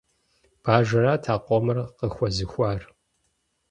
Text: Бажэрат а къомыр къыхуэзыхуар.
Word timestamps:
Бажэрат 0.63 1.23
а 1.33 1.35
къомыр 1.45 1.77
къыхуэзыхуар. 1.97 2.81